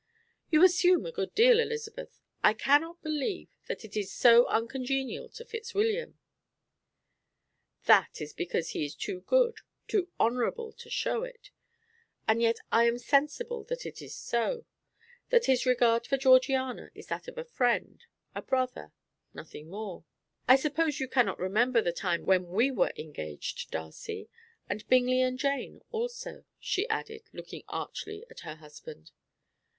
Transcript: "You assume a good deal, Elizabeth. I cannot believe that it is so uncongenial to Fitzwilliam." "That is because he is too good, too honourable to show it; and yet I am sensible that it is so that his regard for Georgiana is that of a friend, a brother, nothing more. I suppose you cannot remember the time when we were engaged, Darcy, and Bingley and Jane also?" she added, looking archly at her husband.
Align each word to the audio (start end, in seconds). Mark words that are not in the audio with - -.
"You 0.49 0.63
assume 0.63 1.05
a 1.05 1.11
good 1.11 1.35
deal, 1.35 1.59
Elizabeth. 1.59 2.19
I 2.41 2.55
cannot 2.55 3.03
believe 3.03 3.49
that 3.67 3.85
it 3.85 3.95
is 3.95 4.11
so 4.11 4.47
uncongenial 4.47 5.29
to 5.29 5.45
Fitzwilliam." 5.45 6.17
"That 7.85 8.19
is 8.19 8.33
because 8.33 8.69
he 8.69 8.83
is 8.83 8.95
too 8.95 9.19
good, 9.21 9.59
too 9.87 10.09
honourable 10.19 10.71
to 10.73 10.89
show 10.89 11.21
it; 11.23 11.51
and 12.27 12.41
yet 12.41 12.57
I 12.71 12.85
am 12.85 12.97
sensible 12.97 13.63
that 13.65 13.85
it 13.85 14.01
is 14.01 14.15
so 14.15 14.65
that 15.29 15.45
his 15.45 15.67
regard 15.67 16.07
for 16.07 16.17
Georgiana 16.17 16.89
is 16.95 17.05
that 17.09 17.27
of 17.27 17.37
a 17.37 17.45
friend, 17.45 18.03
a 18.33 18.41
brother, 18.41 18.93
nothing 19.35 19.69
more. 19.69 20.03
I 20.47 20.55
suppose 20.55 20.99
you 20.99 21.07
cannot 21.07 21.37
remember 21.37 21.79
the 21.79 21.93
time 21.93 22.25
when 22.25 22.47
we 22.47 22.71
were 22.71 22.91
engaged, 22.97 23.69
Darcy, 23.69 24.29
and 24.67 24.87
Bingley 24.89 25.21
and 25.21 25.37
Jane 25.37 25.83
also?" 25.91 26.45
she 26.59 26.89
added, 26.89 27.29
looking 27.33 27.61
archly 27.67 28.25
at 28.31 28.39
her 28.39 28.55
husband. 28.55 29.11